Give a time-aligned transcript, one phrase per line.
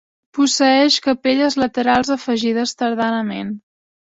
[0.35, 3.55] Posseeix capelles laterals afegides tardanament.